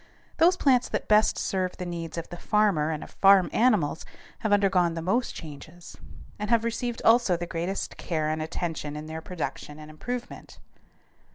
Those 0.37 0.57
plants 0.57 0.89
that 0.89 1.07
best 1.07 1.37
serve 1.37 1.77
the 1.77 1.85
needs 1.85 2.17
of 2.17 2.27
the 2.29 2.37
farmer 2.37 2.89
and 2.89 3.03
of 3.03 3.11
farm 3.11 3.51
animals 3.53 4.03
have 4.39 4.51
undergone 4.51 4.95
the 4.95 5.01
most 5.03 5.35
changes 5.35 5.95
and 6.39 6.49
have 6.49 6.63
received 6.63 7.03
also 7.05 7.37
the 7.37 7.45
greatest 7.45 7.97
care 7.97 8.27
and 8.27 8.41
attention 8.41 8.95
in 8.95 9.05
their 9.05 9.21
production 9.21 9.77
and 9.77 9.91
improvement. 9.91 10.57